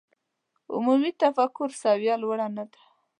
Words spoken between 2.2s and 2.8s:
لوړه نه ده.